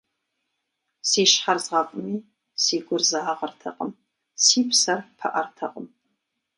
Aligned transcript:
Си 1.09 1.23
щхьэр 1.31 1.57
згъэфӀми, 1.63 2.15
си 2.63 2.75
гур 2.85 3.01
загъэртэкъым, 3.09 3.91
си 4.43 4.59
псэр 4.69 4.99
пыӀэртэкъым. 5.17 5.87